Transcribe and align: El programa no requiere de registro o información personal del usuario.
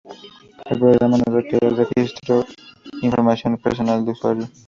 El 0.65 0.79
programa 0.79 1.19
no 1.19 1.31
requiere 1.31 1.69
de 1.69 1.85
registro 1.85 2.39
o 2.39 2.45
información 3.03 3.57
personal 3.59 4.03
del 4.03 4.13
usuario. 4.13 4.49